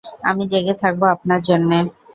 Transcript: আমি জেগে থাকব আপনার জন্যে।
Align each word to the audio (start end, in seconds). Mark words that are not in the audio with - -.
আমি 0.29 0.43
জেগে 0.51 0.75
থাকব 0.81 1.01
আপনার 1.15 1.39
জন্যে। 1.47 1.77